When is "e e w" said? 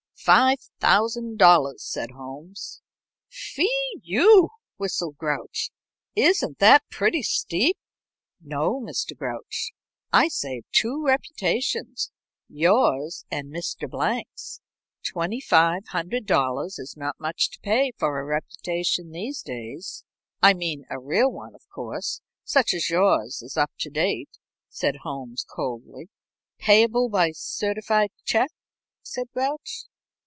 3.63-4.49